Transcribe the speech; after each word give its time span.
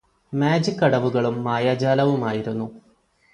magic 0.33 0.83
അടവുകളും 0.83 1.43
മായാജാലവുമായിരുന്നു 1.43 2.67